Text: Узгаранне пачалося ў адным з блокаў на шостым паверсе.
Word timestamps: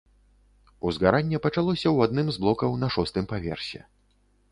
Узгаранне 0.91 1.39
пачалося 1.45 1.87
ў 1.95 2.07
адным 2.09 2.31
з 2.37 2.41
блокаў 2.45 2.73
на 2.85 2.89
шостым 2.97 3.29
паверсе. 3.35 3.83